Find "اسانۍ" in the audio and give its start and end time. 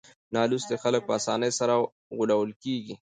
1.19-1.51